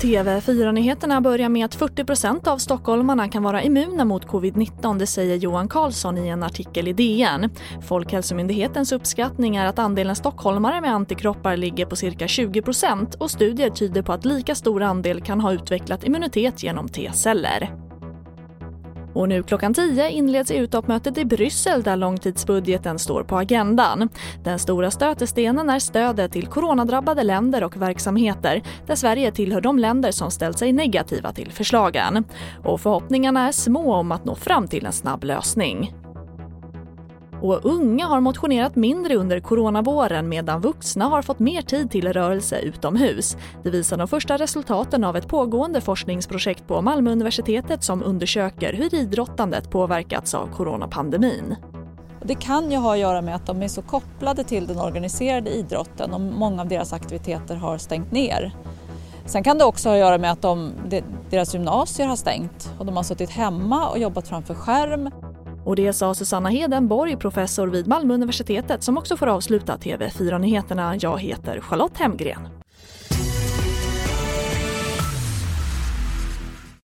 [0.00, 5.68] TV4-nyheterna börjar med att 40% av stockholmarna kan vara immuna mot covid-19, det säger Johan
[5.68, 7.50] Carlsson i en artikel i DN.
[7.88, 14.02] Folkhälsomyndighetens uppskattning är att andelen stockholmare med antikroppar ligger på cirka 20% och studier tyder
[14.02, 17.89] på att lika stor andel kan ha utvecklat immunitet genom T-celler.
[19.20, 24.08] Och nu klockan 10 inleds EU-toppmötet i Bryssel där långtidsbudgeten står på agendan.
[24.44, 30.10] Den stora stötestenen är stödet till coronadrabbade länder och verksamheter där Sverige tillhör de länder
[30.10, 32.24] som ställt sig negativa till förslagen.
[32.64, 35.94] Och förhoppningarna är små om att nå fram till en snabb lösning.
[37.42, 42.58] Och unga har motionerat mindre under coronavåren medan vuxna har fått mer tid till rörelse
[42.60, 43.36] utomhus.
[43.62, 48.94] Det visar de första resultaten av ett pågående forskningsprojekt på Malmö universitetet som undersöker hur
[48.94, 51.56] idrottandet påverkats av coronapandemin.
[52.22, 55.50] Det kan ju ha att göra med att de är så kopplade till den organiserade
[55.50, 58.56] idrotten och många av deras aktiviteter har stängt ner.
[59.26, 60.72] Sen kan det också ha att göra med att de,
[61.30, 65.10] deras gymnasier har stängt och de har suttit hemma och jobbat framför skärm.
[65.64, 70.96] Och det sa Susanna Hedenborg, professor vid Malmö universitetet som också får avsluta TV4-nyheterna.
[71.00, 72.59] Jag heter Charlotte Hemgren.